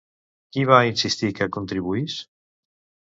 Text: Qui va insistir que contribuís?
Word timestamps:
Qui 0.55 0.63
va 0.71 0.79
insistir 0.93 1.31
que 1.41 1.49
contribuís? 1.59 2.17